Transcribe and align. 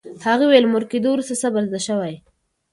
هغې 0.25 0.45
وویل، 0.47 0.65
مور 0.71 0.83
کېدو 0.91 1.09
وروسته 1.11 1.39
صبر 1.41 1.61
زده 1.69 1.79
شوی. 1.87 2.13